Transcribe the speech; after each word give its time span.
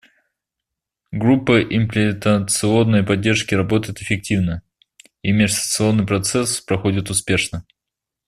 Группа 1.11 1.61
имплементационной 1.61 3.03
поддержки 3.03 3.53
работает 3.53 4.01
эффективно, 4.01 4.63
и 5.21 5.31
межсессионный 5.31 6.07
процесс 6.07 6.59
проходит 6.59 7.11
успешно. 7.11 7.67